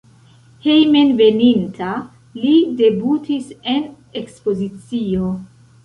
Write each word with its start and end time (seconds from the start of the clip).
Hejmenveninta 0.63 1.91
li 2.41 2.57
debutis 2.83 3.55
en 3.77 3.89
ekspozicio. 4.25 5.35